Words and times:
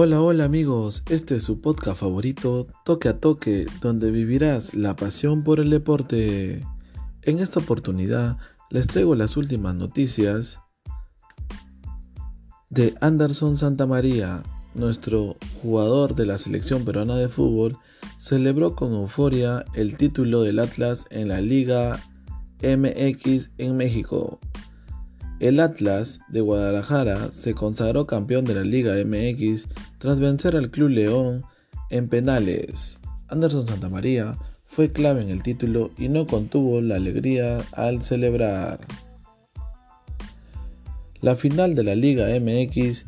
Hola, 0.00 0.22
hola 0.22 0.44
amigos, 0.44 1.02
este 1.10 1.34
es 1.34 1.42
su 1.42 1.60
podcast 1.60 1.98
favorito, 1.98 2.68
Toque 2.84 3.08
a 3.08 3.18
Toque, 3.18 3.66
donde 3.80 4.12
vivirás 4.12 4.72
la 4.72 4.94
pasión 4.94 5.42
por 5.42 5.58
el 5.58 5.70
deporte. 5.70 6.64
En 7.22 7.40
esta 7.40 7.58
oportunidad 7.58 8.38
les 8.70 8.86
traigo 8.86 9.16
las 9.16 9.36
últimas 9.36 9.74
noticias 9.74 10.60
de 12.70 12.94
Anderson 13.00 13.56
Santamaría, 13.56 14.44
nuestro 14.72 15.34
jugador 15.62 16.14
de 16.14 16.26
la 16.26 16.38
selección 16.38 16.84
peruana 16.84 17.16
de 17.16 17.28
fútbol, 17.28 17.76
celebró 18.18 18.76
con 18.76 18.94
euforia 18.94 19.64
el 19.74 19.96
título 19.96 20.42
del 20.42 20.60
Atlas 20.60 21.06
en 21.10 21.26
la 21.26 21.40
Liga 21.40 21.98
MX 22.62 23.50
en 23.58 23.76
México. 23.76 24.38
El 25.40 25.60
Atlas 25.60 26.18
de 26.28 26.40
Guadalajara 26.40 27.32
se 27.32 27.54
consagró 27.54 28.08
campeón 28.08 28.44
de 28.44 28.56
la 28.56 28.62
Liga 28.62 28.94
MX 29.04 29.68
tras 29.98 30.18
vencer 30.18 30.56
al 30.56 30.70
Club 30.70 30.90
León 30.90 31.44
en 31.90 32.08
penales. 32.08 32.98
Anderson 33.28 33.66
Santamaría 33.66 34.38
fue 34.64 34.92
clave 34.92 35.22
en 35.22 35.30
el 35.30 35.42
título 35.42 35.90
y 35.98 36.08
no 36.08 36.26
contuvo 36.26 36.80
la 36.80 36.96
alegría 36.96 37.60
al 37.72 38.02
celebrar. 38.02 38.80
La 41.20 41.34
final 41.34 41.74
de 41.74 41.84
la 41.84 41.94
Liga 41.94 42.28
MX 42.38 43.06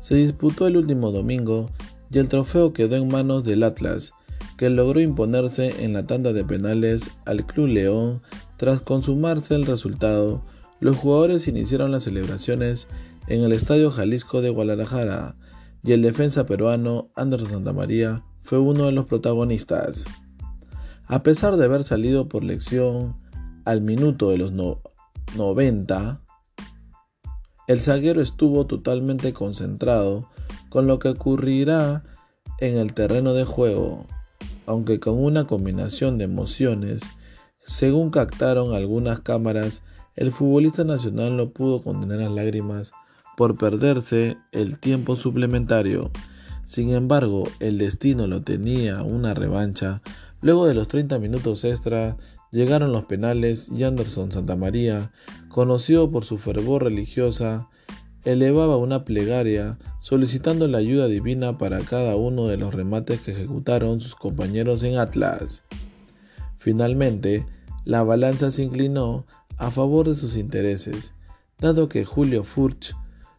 se 0.00 0.14
disputó 0.14 0.66
el 0.66 0.76
último 0.76 1.10
domingo 1.10 1.70
y 2.10 2.18
el 2.18 2.28
trofeo 2.28 2.72
quedó 2.72 2.96
en 2.96 3.08
manos 3.08 3.44
del 3.44 3.62
Atlas, 3.62 4.12
que 4.58 4.70
logró 4.70 5.00
imponerse 5.00 5.84
en 5.84 5.94
la 5.94 6.06
tanda 6.06 6.32
de 6.32 6.44
penales 6.44 7.10
al 7.24 7.46
Club 7.46 7.68
León 7.68 8.20
tras 8.56 8.82
consumarse 8.82 9.54
el 9.54 9.66
resultado 9.66 10.42
los 10.78 10.96
jugadores 10.96 11.48
iniciaron 11.48 11.90
las 11.90 12.04
celebraciones 12.04 12.86
en 13.28 13.42
el 13.42 13.52
Estadio 13.52 13.90
Jalisco 13.90 14.42
de 14.42 14.50
Guadalajara 14.50 15.34
y 15.86 15.92
el 15.92 16.02
defensa 16.02 16.46
peruano 16.46 17.10
Anderson 17.14 17.50
Santamaría 17.50 18.24
fue 18.42 18.58
uno 18.58 18.86
de 18.86 18.92
los 18.92 19.06
protagonistas. 19.06 20.06
A 21.06 21.22
pesar 21.22 21.56
de 21.56 21.64
haber 21.64 21.84
salido 21.84 22.28
por 22.28 22.42
lección 22.42 23.16
al 23.64 23.80
minuto 23.80 24.30
de 24.30 24.38
los 24.38 24.52
90, 24.52 26.20
el 27.68 27.80
zaguero 27.80 28.20
estuvo 28.20 28.66
totalmente 28.66 29.32
concentrado 29.32 30.28
con 30.68 30.88
lo 30.88 30.98
que 30.98 31.10
ocurrirá 31.10 32.02
en 32.58 32.76
el 32.76 32.92
terreno 32.92 33.32
de 33.32 33.44
juego, 33.44 34.06
aunque 34.66 34.98
con 34.98 35.22
una 35.22 35.46
combinación 35.46 36.18
de 36.18 36.24
emociones, 36.24 37.02
según 37.64 38.10
captaron 38.10 38.74
algunas 38.74 39.20
cámaras 39.20 39.82
el 40.16 40.32
futbolista 40.32 40.82
nacional 40.82 41.36
no 41.36 41.50
pudo 41.50 41.82
contener 41.82 42.20
las 42.20 42.32
lágrimas 42.32 42.92
por 43.36 43.56
perderse 43.56 44.38
el 44.52 44.78
tiempo 44.78 45.16
suplementario. 45.16 46.10
Sin 46.64 46.90
embargo, 46.90 47.48
el 47.60 47.78
destino 47.78 48.26
lo 48.26 48.42
tenía 48.42 49.02
una 49.02 49.34
revancha. 49.34 50.02
Luego 50.40 50.66
de 50.66 50.74
los 50.74 50.88
30 50.88 51.18
minutos 51.18 51.64
extra, 51.64 52.16
llegaron 52.50 52.92
los 52.92 53.04
penales 53.04 53.68
y 53.70 53.84
Anderson 53.84 54.32
Santamaría, 54.32 55.12
conocido 55.48 56.10
por 56.10 56.24
su 56.24 56.38
fervor 56.38 56.84
religiosa, 56.84 57.68
elevaba 58.24 58.76
una 58.76 59.04
plegaria 59.04 59.78
solicitando 60.00 60.66
la 60.66 60.78
ayuda 60.78 61.06
divina 61.06 61.58
para 61.58 61.78
cada 61.80 62.16
uno 62.16 62.48
de 62.48 62.56
los 62.56 62.74
remates 62.74 63.20
que 63.20 63.30
ejecutaron 63.30 64.00
sus 64.00 64.16
compañeros 64.16 64.82
en 64.82 64.98
Atlas. 64.98 65.62
Finalmente, 66.58 67.46
la 67.84 68.02
balanza 68.02 68.50
se 68.50 68.64
inclinó 68.64 69.26
a 69.58 69.70
favor 69.70 70.08
de 70.08 70.16
sus 70.16 70.36
intereses, 70.36 71.14
dado 71.60 71.88
que 71.88 72.04
Julio 72.04 72.42
Furch 72.42 72.96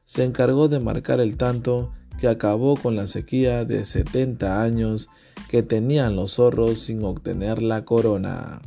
se 0.08 0.23
encargó 0.23 0.69
de 0.69 0.80
marcar 0.80 1.19
el 1.19 1.35
tanto 1.35 1.91
que 2.18 2.29
acabó 2.29 2.78
con 2.78 2.95
la 2.95 3.07
sequía 3.07 3.66
de 3.66 3.84
70 3.84 4.63
años 4.63 5.09
que 5.50 5.63
tenían 5.63 6.16
los 6.16 6.35
zorros 6.35 6.79
sin 6.79 7.03
obtener 7.03 7.62
la 7.62 7.84
corona. 7.84 8.62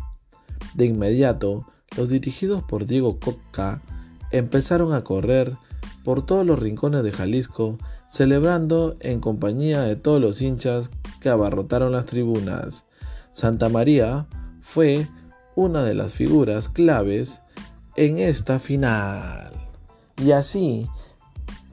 De 0.74 0.84
inmediato, 0.84 1.66
los 1.96 2.10
dirigidos 2.10 2.62
por 2.62 2.84
Diego 2.84 3.18
Coca 3.18 3.80
empezaron 4.30 4.92
a 4.92 5.02
correr 5.02 5.56
por 6.04 6.26
todos 6.26 6.44
los 6.44 6.58
rincones 6.58 7.02
de 7.04 7.10
Jalisco, 7.10 7.78
celebrando 8.10 8.94
en 9.00 9.20
compañía 9.20 9.80
de 9.80 9.96
todos 9.96 10.20
los 10.20 10.42
hinchas 10.42 10.90
que 11.22 11.30
abarrotaron 11.30 11.90
las 11.90 12.04
tribunas. 12.04 12.84
Santa 13.32 13.70
María 13.70 14.26
fue 14.60 15.08
una 15.56 15.84
de 15.84 15.94
las 15.94 16.12
figuras 16.12 16.68
claves 16.68 17.40
en 17.96 18.18
esta 18.18 18.58
final. 18.58 19.52
Y 20.22 20.32
así 20.32 20.86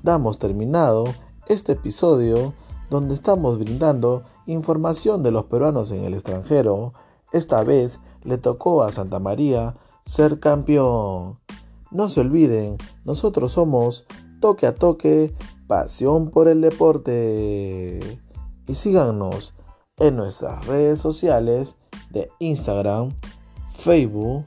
damos 0.03 0.37
terminado 0.37 1.05
este 1.47 1.73
episodio 1.73 2.53
donde 2.89 3.15
estamos 3.15 3.59
brindando 3.59 4.23
información 4.45 5.23
de 5.23 5.31
los 5.31 5.45
peruanos 5.45 5.91
en 5.91 6.03
el 6.05 6.13
extranjero. 6.13 6.93
Esta 7.31 7.63
vez 7.63 7.99
le 8.23 8.37
tocó 8.37 8.83
a 8.83 8.91
Santa 8.91 9.19
María 9.19 9.75
ser 10.05 10.39
campeón. 10.39 11.37
No 11.91 12.09
se 12.09 12.21
olviden, 12.21 12.77
nosotros 13.05 13.53
somos 13.53 14.05
Toque 14.39 14.67
a 14.67 14.75
Toque, 14.75 15.33
Pasión 15.67 16.29
por 16.29 16.47
el 16.47 16.61
Deporte. 16.61 18.21
Y 18.67 18.75
síganos 18.75 19.53
en 19.97 20.15
nuestras 20.15 20.65
redes 20.65 21.01
sociales 21.01 21.75
de 22.11 22.29
Instagram, 22.39 23.13
Facebook, 23.77 24.45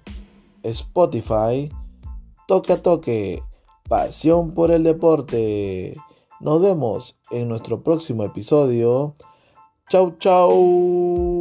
Spotify, 0.63 1.71
Toque 2.47 2.73
a 2.73 2.83
Toque, 2.83 3.43
Pasión 3.91 4.55
por 4.55 4.71
el 4.71 4.85
Deporte. 4.85 5.97
Nos 6.39 6.63
vemos 6.63 7.19
en 7.33 7.49
nuestro 7.49 7.83
próximo 7.83 8.23
episodio. 8.23 9.17
Chau, 9.89 10.15
chau. 10.21 11.40